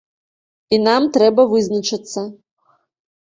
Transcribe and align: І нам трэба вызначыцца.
І 0.77 0.77
нам 0.87 1.03
трэба 1.17 1.45
вызначыцца. 1.51 2.23